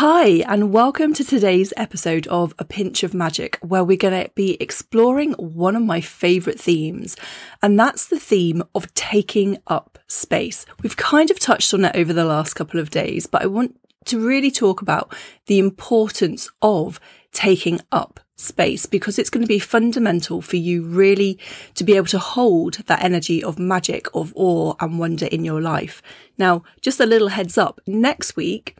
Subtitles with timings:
[0.00, 4.30] Hi, and welcome to today's episode of A Pinch of Magic, where we're going to
[4.36, 7.16] be exploring one of my favourite themes,
[7.64, 10.66] and that's the theme of taking up space.
[10.84, 13.76] We've kind of touched on it over the last couple of days, but I want
[14.04, 15.12] to really talk about
[15.46, 17.00] the importance of
[17.32, 21.40] taking up space because it's going to be fundamental for you really
[21.74, 25.60] to be able to hold that energy of magic, of awe and wonder in your
[25.60, 26.00] life.
[26.38, 28.78] Now, just a little heads up, next week,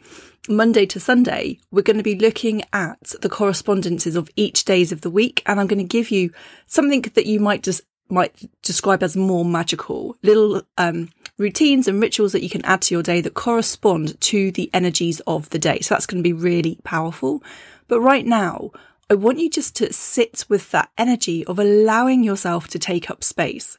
[0.48, 5.02] Monday to Sunday, we're going to be looking at the correspondences of each days of
[5.02, 5.42] the week.
[5.46, 6.30] And I'm going to give you
[6.66, 12.32] something that you might just might describe as more magical little, um, routines and rituals
[12.32, 15.80] that you can add to your day that correspond to the energies of the day.
[15.80, 17.42] So that's going to be really powerful.
[17.86, 18.70] But right now,
[19.10, 23.24] I want you just to sit with that energy of allowing yourself to take up
[23.24, 23.78] space.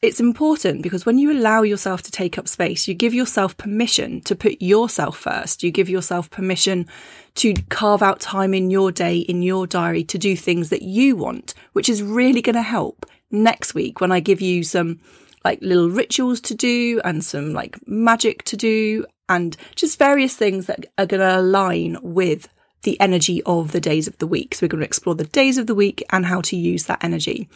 [0.00, 4.20] It's important because when you allow yourself to take up space, you give yourself permission
[4.22, 5.64] to put yourself first.
[5.64, 6.86] You give yourself permission
[7.34, 11.16] to carve out time in your day, in your diary to do things that you
[11.16, 15.00] want, which is really going to help next week when I give you some
[15.44, 20.66] like little rituals to do and some like magic to do and just various things
[20.66, 22.48] that are going to align with
[22.82, 24.54] the energy of the days of the week.
[24.54, 27.02] So we're going to explore the days of the week and how to use that
[27.02, 27.48] energy.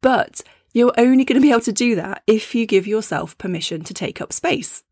[0.00, 3.84] But you're only going to be able to do that if you give yourself permission
[3.84, 4.82] to take up space.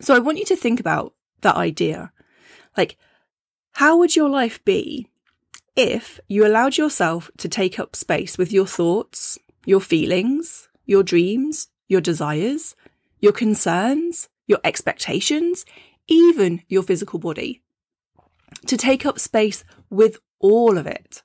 [0.00, 2.12] So I want you to think about that idea.
[2.76, 2.96] Like,
[3.72, 5.08] how would your life be
[5.76, 11.68] if you allowed yourself to take up space with your thoughts, your feelings, your dreams,
[11.88, 12.76] your desires,
[13.20, 15.64] your concerns, your expectations,
[16.08, 17.62] even your physical body?
[18.66, 21.22] to take up space with all of it,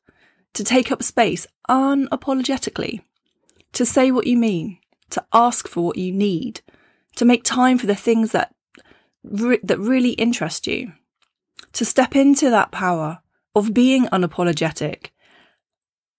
[0.54, 3.02] to take up space unapologetically,
[3.76, 4.80] to say what you mean,
[5.12, 6.62] to ask for what you need,
[7.18, 8.54] to make time for the things that
[9.24, 10.94] re- that really interest you,
[11.74, 13.20] to step into that power
[13.54, 15.12] of being unapologetic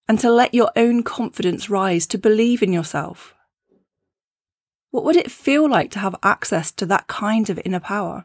[0.08, 3.34] and to let your own confidence rise to believe in yourself.
[4.90, 8.24] What would it feel like to have access to that kind of inner power?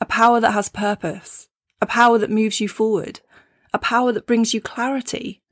[0.00, 1.48] A power that has purpose,
[1.80, 3.20] a power that moves you forward,
[3.72, 5.42] a power that brings you clarity,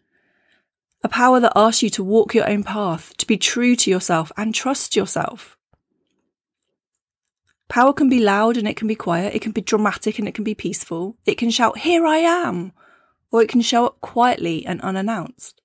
[1.03, 4.31] a power that asks you to walk your own path, to be true to yourself
[4.37, 5.57] and trust yourself.
[7.69, 10.35] Power can be loud and it can be quiet, it can be dramatic and it
[10.35, 12.73] can be peaceful, it can shout, Here I am,
[13.31, 15.63] or it can show up quietly and unannounced.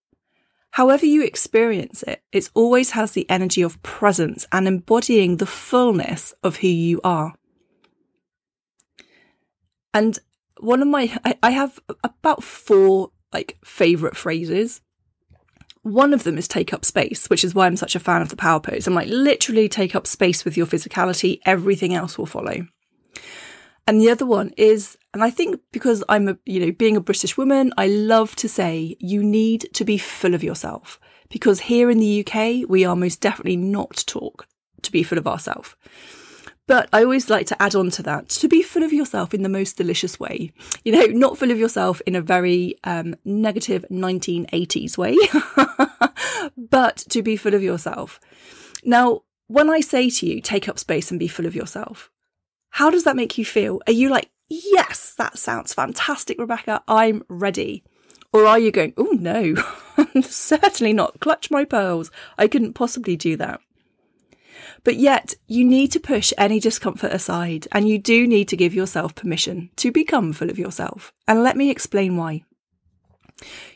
[0.71, 6.33] However you experience it, it always has the energy of presence and embodying the fullness
[6.43, 7.33] of who you are.
[9.93, 10.19] And
[10.59, 14.81] one of my I, I have about four like favorite phrases
[15.93, 18.29] one of them is take up space, which is why I'm such a fan of
[18.29, 18.87] the power pose.
[18.87, 22.67] I'm like, literally take up space with your physicality, everything else will follow.
[23.87, 27.01] And the other one is, and I think because I'm a, you know, being a
[27.01, 30.99] British woman, I love to say you need to be full of yourself
[31.29, 34.45] because here in the UK, we are most definitely not taught
[34.81, 35.75] to be full of ourselves.
[36.67, 39.41] But I always like to add on to that to be full of yourself in
[39.41, 40.51] the most delicious way.
[40.83, 45.17] You know, not full of yourself in a very um, negative 1980s way,
[46.57, 48.19] but to be full of yourself.
[48.83, 52.11] Now, when I say to you, take up space and be full of yourself,
[52.71, 53.81] how does that make you feel?
[53.87, 57.83] Are you like, yes, that sounds fantastic, Rebecca, I'm ready?
[58.33, 59.55] Or are you going, oh no,
[60.21, 63.61] certainly not, clutch my pearls, I couldn't possibly do that.
[64.83, 68.73] But yet, you need to push any discomfort aside and you do need to give
[68.73, 71.13] yourself permission to become full of yourself.
[71.27, 72.43] And let me explain why.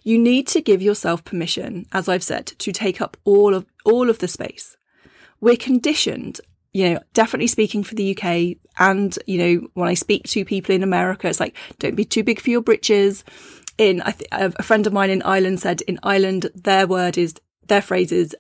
[0.04, 4.10] You need to give yourself permission, as I've said, to take up all of, all
[4.10, 4.78] of the space.
[5.40, 6.42] We're conditioned,
[6.74, 10.74] you know, definitely speaking for the UK and, you know, when I speak to people
[10.74, 13.24] in America, it's like, don't be too big for your britches.
[13.78, 17.36] In, th- a friend of mine in Ireland said in Ireland, their word is,
[17.68, 18.36] their phrase is,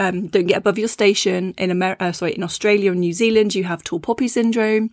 [0.00, 1.54] um, don't get above your station.
[1.58, 4.90] In America, uh, sorry, in Australia and New Zealand, you have tall poppy syndrome.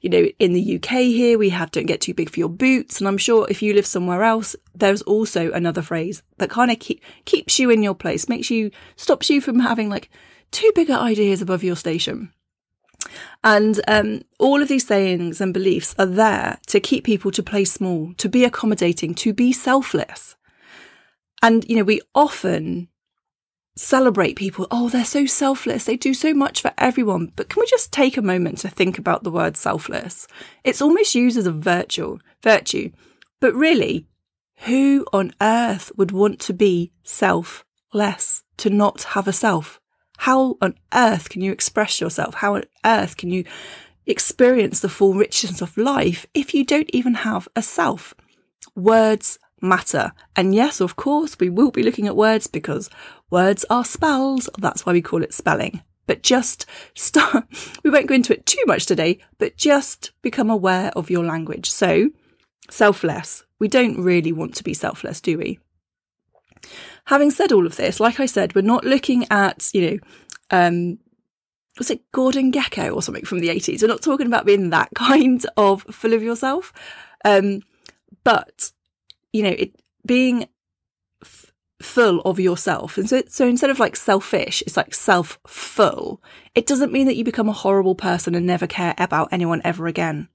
[0.00, 2.98] You know, in the UK here, we have don't get too big for your boots.
[2.98, 6.78] And I'm sure if you live somewhere else, there's also another phrase that kind of
[6.78, 10.10] keep, keeps you in your place, makes you, stops you from having like
[10.52, 12.32] too bigger ideas above your station.
[13.44, 17.66] And um, all of these sayings and beliefs are there to keep people to play
[17.66, 20.34] small, to be accommodating, to be selfless.
[21.42, 22.88] And, you know, we often
[23.76, 24.66] celebrate people.
[24.70, 25.84] Oh, they're so selfless.
[25.84, 27.32] They do so much for everyone.
[27.36, 30.26] But can we just take a moment to think about the word selfless?
[30.64, 32.90] It's almost used as a virtue, virtue.
[33.40, 34.06] But really,
[34.60, 39.80] who on earth would want to be selfless, to not have a self?
[40.18, 42.36] How on earth can you express yourself?
[42.36, 43.44] How on earth can you
[44.06, 48.14] experience the full richness of life if you don't even have a self.
[48.74, 50.12] Words matter.
[50.34, 52.90] And yes, of course, we will be looking at words because
[53.30, 54.48] words are spells.
[54.58, 55.82] That's why we call it spelling.
[56.06, 57.46] But just start,
[57.82, 61.70] we won't go into it too much today, but just become aware of your language.
[61.70, 62.10] So,
[62.70, 63.44] selfless.
[63.58, 65.58] We don't really want to be selfless, do we?
[67.06, 69.98] Having said all of this, like I said, we're not looking at, you know,
[70.50, 70.98] um,
[71.78, 73.82] was it Gordon Gekko or something from the 80s?
[73.82, 76.72] We're not talking about being that kind of full of yourself.
[77.24, 77.62] Um,
[78.24, 78.72] but,
[79.36, 80.46] you know, it being
[81.22, 82.96] f- full of yourself.
[82.96, 86.22] And so, so instead of like selfish, it's like self full.
[86.54, 89.86] It doesn't mean that you become a horrible person and never care about anyone ever
[89.86, 90.28] again.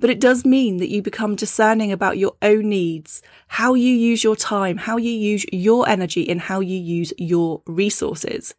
[0.00, 4.22] But it does mean that you become discerning about your own needs, how you use
[4.22, 8.54] your time, how you use your energy, and how you use your resources.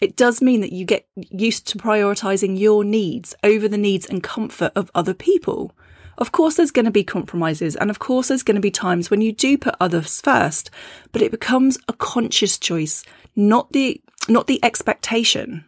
[0.00, 4.22] It does mean that you get used to prioritizing your needs over the needs and
[4.22, 5.72] comfort of other people.
[6.18, 9.08] Of course, there's going to be compromises, and of course, there's going to be times
[9.08, 10.68] when you do put others first,
[11.12, 13.04] but it becomes a conscious choice,
[13.36, 15.64] not the not the expectation.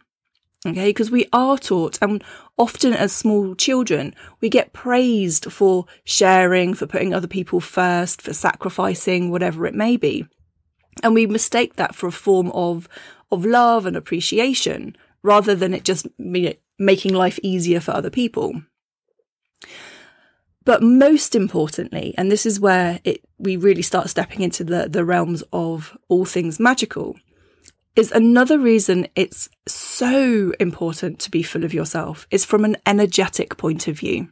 [0.67, 2.23] Okay, because we are taught, and
[2.57, 8.33] often as small children, we get praised for sharing, for putting other people first, for
[8.33, 10.27] sacrificing, whatever it may be.
[11.01, 12.87] And we mistake that for a form of,
[13.31, 18.11] of love and appreciation rather than it just you know, making life easier for other
[18.11, 18.61] people.
[20.63, 25.03] But most importantly, and this is where it, we really start stepping into the, the
[25.03, 27.15] realms of all things magical,
[27.95, 33.57] is another reason it's so important to be full of yourself is from an energetic
[33.57, 34.29] point of view.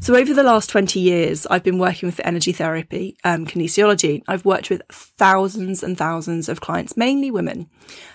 [0.00, 4.22] So over the last 20 years, I've been working with energy therapy, um, kinesiology.
[4.28, 7.68] I've worked with thousands and thousands of clients, mainly women.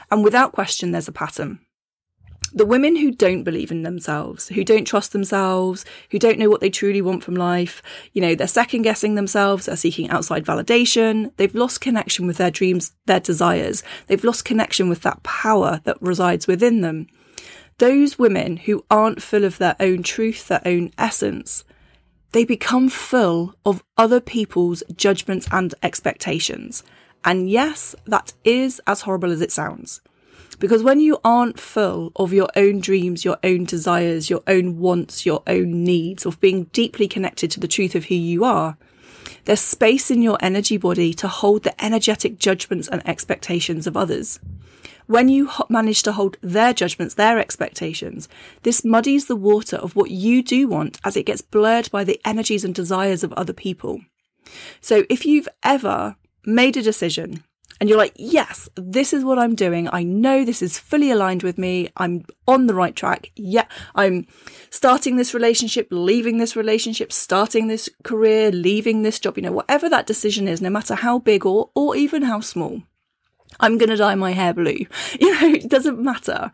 [0.10, 1.60] And without question, there's a pattern
[2.54, 6.62] the women who don't believe in themselves, who don't trust themselves, who don't know what
[6.62, 7.82] they truly want from life,
[8.14, 12.52] you know, they're second guessing themselves, they're seeking outside validation, they've lost connection with their
[12.52, 17.08] dreams, their desires, they've lost connection with that power that resides within them.
[17.78, 21.64] Those women who aren't full of their own truth, their own essence,
[22.32, 26.84] they become full of other people's judgments and expectations.
[27.24, 30.02] And yes, that is as horrible as it sounds.
[30.60, 35.26] Because when you aren't full of your own dreams, your own desires, your own wants,
[35.26, 38.78] your own needs, of being deeply connected to the truth of who you are,
[39.46, 44.40] there's space in your energy body to hold the energetic judgments and expectations of others.
[45.08, 48.30] When you manage to hold their judgments, their expectations,
[48.64, 52.22] this muddies the water of what you do want as it gets blurred by the
[52.24, 54.02] energies and desires of other people.
[54.80, 57.44] So if you've ever made a decision
[57.82, 59.90] and you're like, yes, this is what I'm doing.
[59.92, 61.90] I know this is fully aligned with me.
[61.98, 63.32] I'm on the right track.
[63.36, 64.28] Yeah, I'm
[64.70, 69.90] starting this relationship, leaving this relationship, starting this career, leaving this job, you know, whatever
[69.90, 72.84] that decision is, no matter how big or, or even how small.
[73.60, 74.86] I'm going to dye my hair blue.
[75.20, 76.52] You know, it doesn't matter.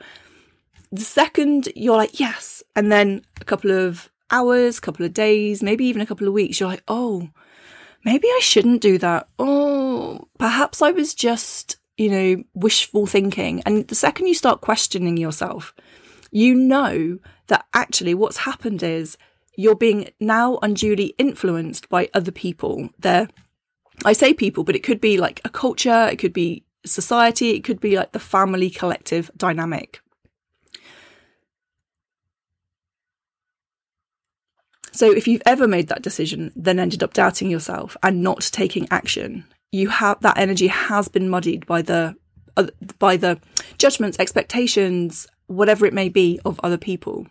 [0.93, 2.63] The second you're like, yes.
[2.73, 6.33] And then a couple of hours, a couple of days, maybe even a couple of
[6.33, 7.29] weeks, you're like, oh,
[8.03, 9.27] maybe I shouldn't do that.
[9.39, 13.61] Oh, perhaps I was just, you know, wishful thinking.
[13.65, 15.73] And the second you start questioning yourself,
[16.31, 19.17] you know that actually what's happened is
[19.55, 22.89] you're being now unduly influenced by other people.
[22.99, 23.27] There,
[24.05, 27.63] I say people, but it could be like a culture, it could be society, it
[27.63, 30.01] could be like the family collective dynamic.
[34.97, 38.87] So if you've ever made that decision, then ended up doubting yourself and not taking
[38.89, 42.15] action, you have that energy has been muddied by the
[42.57, 42.65] uh,
[42.97, 43.39] by the
[43.77, 47.27] judgments, expectations, whatever it may be of other people.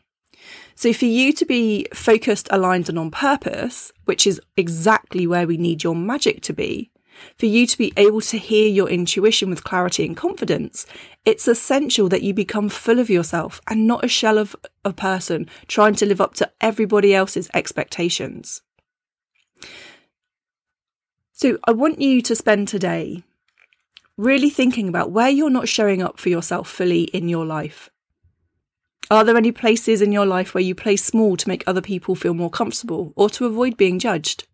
[0.76, 5.56] So for you to be focused, aligned and on purpose, which is exactly where we
[5.56, 6.92] need your magic to be,
[7.36, 10.86] for you to be able to hear your intuition with clarity and confidence,
[11.24, 15.48] it's essential that you become full of yourself and not a shell of a person
[15.68, 18.62] trying to live up to everybody else's expectations.
[21.32, 23.22] So I want you to spend today
[24.16, 27.90] really thinking about where you're not showing up for yourself fully in your life.
[29.10, 32.14] Are there any places in your life where you play small to make other people
[32.14, 34.46] feel more comfortable or to avoid being judged?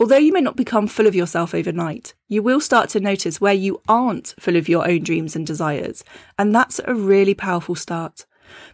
[0.00, 3.52] Although you may not become full of yourself overnight, you will start to notice where
[3.52, 6.02] you aren't full of your own dreams and desires.
[6.38, 8.24] And that's a really powerful start.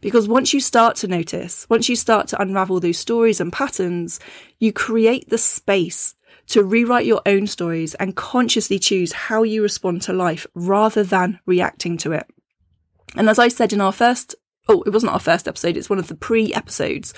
[0.00, 4.20] Because once you start to notice, once you start to unravel those stories and patterns,
[4.60, 6.14] you create the space
[6.46, 11.40] to rewrite your own stories and consciously choose how you respond to life rather than
[11.44, 12.26] reacting to it.
[13.16, 14.36] And as I said in our first
[14.68, 17.14] oh, it wasn't our first episode, it's one of the pre episodes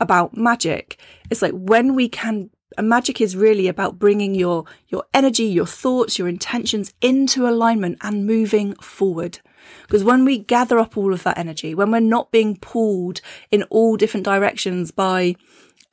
[0.00, 0.98] about magic.
[1.30, 2.50] It's like when we can,
[2.80, 8.26] magic is really about bringing your, your energy, your thoughts, your intentions into alignment and
[8.26, 9.40] moving forward.
[9.82, 13.62] Because when we gather up all of that energy, when we're not being pulled in
[13.64, 15.36] all different directions by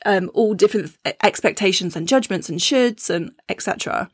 [0.05, 4.09] um, all different expectations and judgments and shoulds and etc.,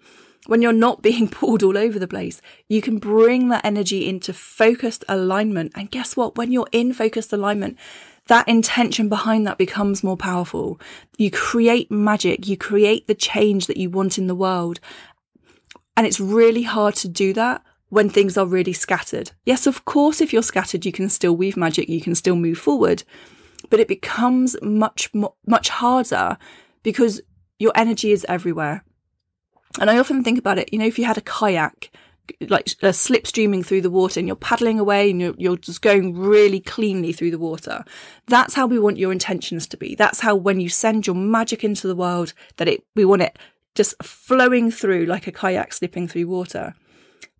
[0.48, 4.34] when you're not being pulled all over the place, you can bring that energy into
[4.34, 5.72] focused alignment.
[5.75, 6.38] And guess what?
[6.38, 7.77] When you're in focused alignment,
[8.27, 10.79] that intention behind that becomes more powerful.
[11.17, 12.48] You create magic.
[12.48, 14.79] You create the change that you want in the world.
[15.96, 19.32] And it's really hard to do that when things are really scattered.
[19.46, 21.88] Yes, of course, if you're scattered, you can still weave magic.
[21.88, 23.03] You can still move forward,
[23.70, 25.12] but it becomes much,
[25.46, 26.38] much harder
[26.84, 27.22] because
[27.60, 28.84] your energy is everywhere.
[29.79, 31.91] And I often think about it, you know, if you had a kayak,
[32.41, 36.17] like uh, slipstreaming through the water and you're paddling away and you're, you're just going
[36.17, 37.84] really cleanly through the water.
[38.27, 39.96] That's how we want your intentions to be.
[39.96, 43.38] That's how when you send your magic into the world, that it, we want it
[43.75, 46.75] just flowing through like a kayak slipping through water.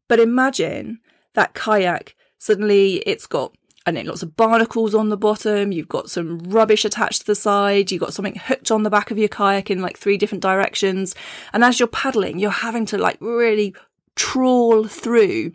[0.08, 1.00] But imagine
[1.34, 3.54] that kayak, suddenly it's got
[3.88, 5.72] I know lots of barnacles on the bottom.
[5.72, 7.92] You've got some rubbish attached to the side.
[7.92, 11.13] You've got something hooked on the back of your kayak in like three different directions.
[11.54, 13.75] And as you're paddling, you're having to like really
[14.15, 15.53] trawl through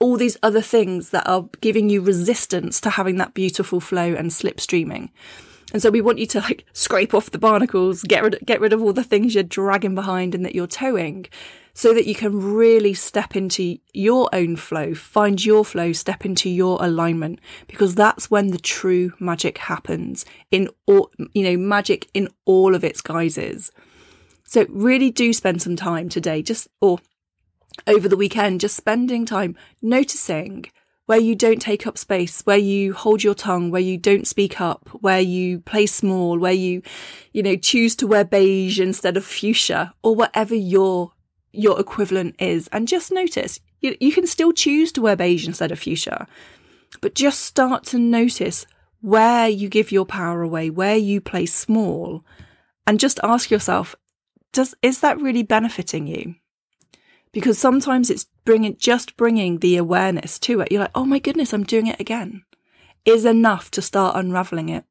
[0.00, 4.30] all these other things that are giving you resistance to having that beautiful flow and
[4.30, 5.08] slipstreaming.
[5.72, 8.72] And so we want you to like scrape off the barnacles, get rid, get rid
[8.72, 11.26] of all the things you're dragging behind and that you're towing
[11.74, 16.48] so that you can really step into your own flow, find your flow, step into
[16.48, 22.28] your alignment, because that's when the true magic happens in all, you know, magic in
[22.44, 23.72] all of its guises.
[24.44, 27.00] So really do spend some time today, just, or
[27.86, 30.66] over the weekend, just spending time noticing
[31.06, 34.60] where you don't take up space, where you hold your tongue, where you don't speak
[34.60, 36.80] up, where you play small, where you,
[37.32, 41.12] you know, choose to wear beige instead of fuchsia or whatever your
[41.52, 42.68] your equivalent is.
[42.72, 46.26] And just notice you, you can still choose to wear beige instead of fuchsia,
[47.00, 48.66] but just start to notice
[49.00, 52.24] where you give your power away, where you play small,
[52.86, 53.94] and just ask yourself,
[54.52, 56.36] does, is that really benefiting you?
[57.34, 60.72] Because sometimes it's bringing, just bringing the awareness to it.
[60.72, 62.44] You're like, oh my goodness, I'm doing it again
[63.04, 64.84] is enough to start unraveling it.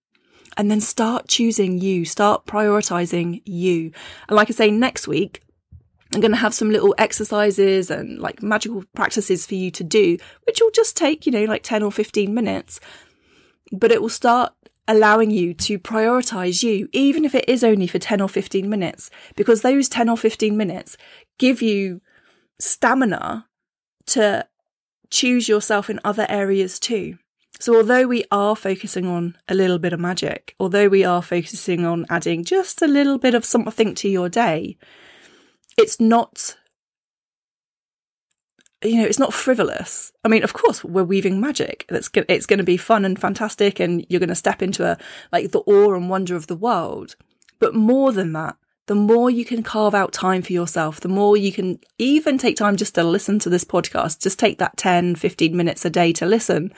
[0.55, 3.91] And then start choosing you, start prioritizing you.
[4.27, 5.41] And like I say, next week,
[6.13, 10.17] I'm going to have some little exercises and like magical practices for you to do,
[10.45, 12.79] which will just take, you know, like 10 or 15 minutes.
[13.71, 14.53] But it will start
[14.87, 19.09] allowing you to prioritize you, even if it is only for 10 or 15 minutes,
[19.35, 20.97] because those 10 or 15 minutes
[21.39, 21.99] give you
[22.63, 23.47] stamina
[24.07, 24.47] to
[25.09, 27.17] choose yourself in other areas too.
[27.59, 31.85] So, although we are focusing on a little bit of magic, although we are focusing
[31.85, 34.77] on adding just a little bit of something to your day,
[35.77, 36.57] it's not
[38.83, 40.11] you know, it's not frivolous.
[40.25, 41.85] I mean, of course, we're weaving magic.
[41.89, 44.97] It's it's going to be fun and fantastic, and you're going to step into a
[45.31, 47.15] like the awe and wonder of the world.
[47.59, 51.37] But more than that, the more you can carve out time for yourself, the more
[51.37, 54.21] you can even take time just to listen to this podcast.
[54.21, 56.73] Just take that 10, 15 minutes a day to listen.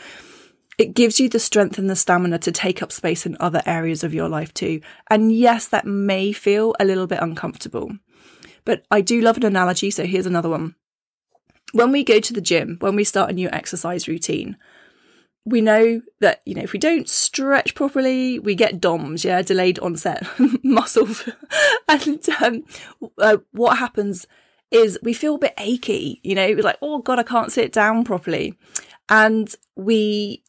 [0.78, 4.04] It gives you the strength and the stamina to take up space in other areas
[4.04, 4.82] of your life too.
[5.10, 7.92] And yes, that may feel a little bit uncomfortable.
[8.66, 10.76] But I do love an analogy, so here's another one.
[11.72, 14.58] When we go to the gym, when we start a new exercise routine,
[15.46, 19.80] we know that, you know, if we don't stretch properly, we get DOMS, yeah, delayed
[19.80, 20.25] onset
[20.64, 21.08] muscle.
[21.88, 22.64] and um,
[23.20, 24.25] uh, what happens
[24.72, 27.72] is we feel a bit achy, you know, we're like, oh God, I can't sit
[27.72, 28.58] down properly.
[29.08, 30.44] And we,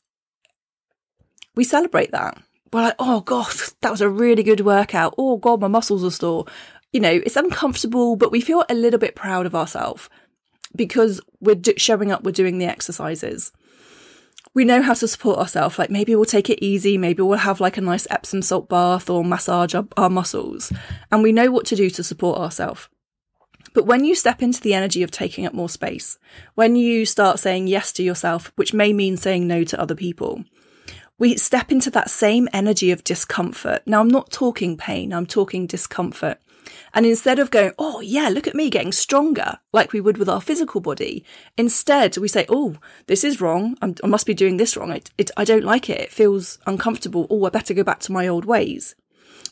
[1.54, 2.38] we celebrate that.
[2.72, 5.14] We're like, oh God, that was a really good workout.
[5.18, 6.46] Oh God, my muscles are sore
[6.96, 10.08] you know, it's uncomfortable, but we feel a little bit proud of ourselves
[10.74, 13.52] because we're do- showing up, we're doing the exercises.
[14.56, 15.78] We know how to support ourselves.
[15.78, 16.96] Like maybe we'll take it easy.
[16.96, 20.72] Maybe we'll have like a nice Epsom salt bath or massage our, our muscles.
[21.12, 22.88] And we know what to do to support ourselves.
[23.74, 26.18] But when you step into the energy of taking up more space,
[26.54, 30.42] when you start saying yes to yourself, which may mean saying no to other people,
[31.18, 33.82] we step into that same energy of discomfort.
[33.84, 36.38] Now, I'm not talking pain, I'm talking discomfort.
[36.94, 40.28] And instead of going, oh, yeah, look at me getting stronger, like we would with
[40.28, 41.24] our physical body,
[41.56, 43.76] instead we say, oh, this is wrong.
[43.82, 44.90] I'm, i must be doing this wrong.
[44.90, 46.00] It, it, I don't like it.
[46.00, 47.26] It feels uncomfortable.
[47.30, 48.94] Oh, I better go back to my old ways.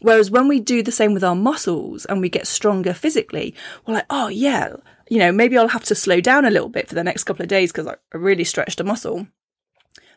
[0.01, 3.55] Whereas when we do the same with our muscles and we get stronger physically,
[3.87, 4.75] we're like, oh, yeah,
[5.09, 7.43] you know, maybe I'll have to slow down a little bit for the next couple
[7.43, 9.27] of days because I really stretched a muscle.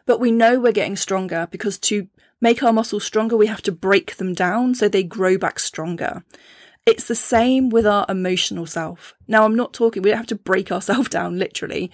[0.06, 2.08] But we know we're getting stronger because to
[2.42, 6.24] make our muscles stronger, we have to break them down so they grow back stronger.
[6.88, 9.14] It's the same with our emotional self.
[9.28, 11.92] Now, I'm not talking, we don't have to break ourselves down literally,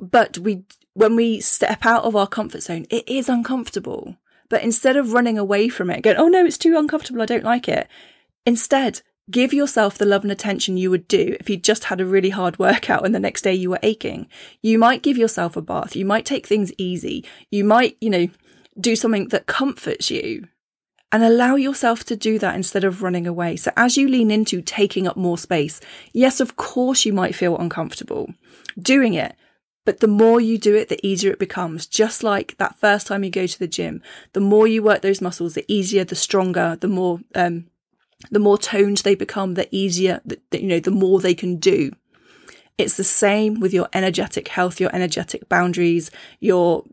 [0.00, 4.16] but we, when we step out of our comfort zone, it is uncomfortable.
[4.48, 7.44] But instead of running away from it, going, oh no, it's too uncomfortable, I don't
[7.44, 7.88] like it.
[8.46, 12.06] Instead, give yourself the love and attention you would do if you just had a
[12.06, 14.28] really hard workout and the next day you were aching.
[14.62, 15.94] You might give yourself a bath.
[15.94, 17.22] You might take things easy.
[17.50, 18.28] You might, you know,
[18.80, 20.48] do something that comforts you
[21.12, 23.56] and allow yourself to do that instead of running away.
[23.56, 25.78] So as you lean into taking up more space,
[26.12, 28.32] yes, of course you might feel uncomfortable
[28.80, 29.36] doing it.
[29.84, 31.86] But the more you do it, the easier it becomes.
[31.86, 34.00] Just like that first time you go to the gym,
[34.32, 37.66] the more you work those muscles, the easier, the stronger, the more, um,
[38.30, 41.90] the more toned they become, the easier, the, you know, the more they can do.
[42.78, 46.84] It's the same with your energetic health, your energetic boundaries, your,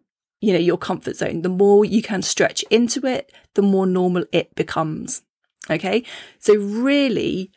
[0.41, 1.41] you know, your comfort zone.
[1.41, 5.21] The more you can stretch into it, the more normal it becomes.
[5.69, 6.03] Okay.
[6.39, 7.51] So really,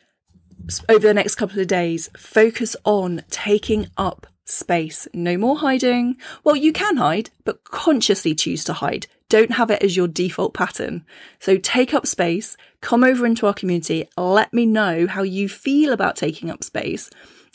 [0.89, 5.07] over the next couple of days, focus on taking up space.
[5.13, 6.17] No more hiding.
[6.43, 9.07] Well, you can hide, but consciously choose to hide.
[9.29, 11.05] Don't have it as your default pattern.
[11.39, 15.91] So take up space, come over into our community, let me know how you feel
[15.91, 17.09] about taking up space.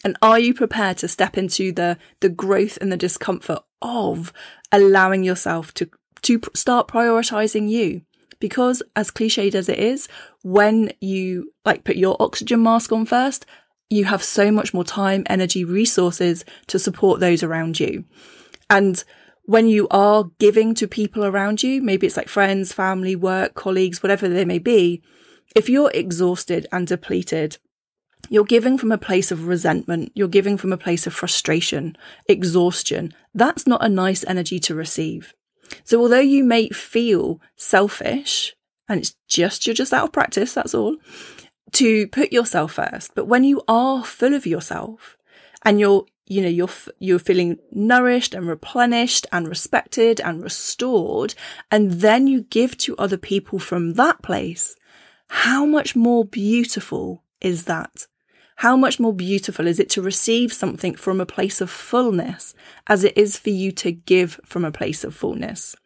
[0.05, 4.33] And are you prepared to step into the, the growth and the discomfort of
[4.73, 5.89] allowing yourself to,
[6.23, 8.03] to start prioritizing you?
[8.41, 10.09] Because as cliched as it is,
[10.43, 13.47] when you like put your oxygen mask on first,
[13.91, 18.05] you have so much more time, energy, resources to support those around you.
[18.71, 19.03] And
[19.45, 24.03] when you are giving to people around you, maybe it's like friends, family, work, colleagues,
[24.03, 25.03] whatever they may be,
[25.57, 27.57] if you're exhausted and depleted,
[28.31, 30.13] you're giving from a place of resentment.
[30.15, 31.97] You're giving from a place of frustration,
[32.29, 33.15] exhaustion.
[33.35, 35.35] That's not a nice energy to receive.
[35.85, 38.55] So although you may feel selfish
[38.89, 40.97] and it's just, you're just out of practice, that's all,
[41.73, 43.15] to put yourself first.
[43.15, 45.17] But when you are full of yourself
[45.65, 51.35] and you're, you know, you're, you're feeling nourished and replenished and respected and restored,
[51.71, 54.77] and then you give to other people from that place,
[55.29, 58.07] how much more beautiful is that?
[58.57, 62.55] How much more beautiful is it to receive something from a place of fullness
[62.89, 65.77] as it is for you to give from a place of fullness?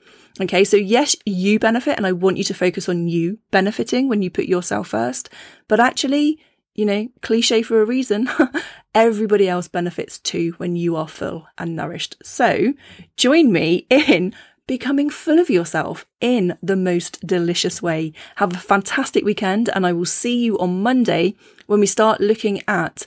[0.40, 0.64] Okay.
[0.64, 4.30] So yes, you benefit and I want you to focus on you benefiting when you
[4.30, 5.28] put yourself first.
[5.68, 6.38] But actually,
[6.74, 8.30] you know, cliche for a reason,
[8.94, 12.16] everybody else benefits too when you are full and nourished.
[12.22, 12.72] So
[13.16, 14.34] join me in
[14.66, 18.12] becoming full of yourself in the most delicious way.
[18.36, 21.34] Have a fantastic weekend and I will see you on Monday
[21.66, 23.04] when we start looking at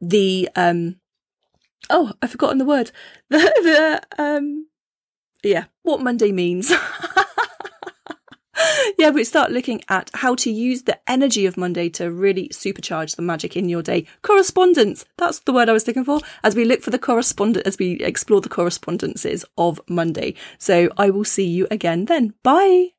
[0.00, 0.96] the, um,
[1.90, 2.90] oh, I've forgotten the word.
[3.30, 4.68] The, the, um,
[5.42, 6.72] yeah, what Monday means.
[8.98, 13.16] yeah, we start looking at how to use the energy of Monday to really supercharge
[13.16, 14.06] the magic in your day.
[14.22, 15.04] Correspondence.
[15.16, 17.92] That's the word I was looking for as we look for the correspondent, as we
[18.00, 20.34] explore the correspondences of Monday.
[20.58, 22.34] So I will see you again then.
[22.42, 22.97] Bye.